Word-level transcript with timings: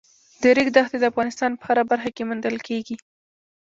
د 0.41 0.43
ریګ 0.55 0.67
دښتې 0.75 0.97
د 0.99 1.05
افغانستان 1.11 1.51
په 1.55 1.63
هره 1.67 1.83
برخه 1.91 2.09
کې 2.15 2.27
موندل 2.29 2.57
کېږي. 2.67 2.95